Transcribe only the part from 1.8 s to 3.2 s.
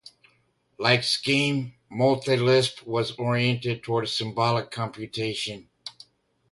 MultiLisp was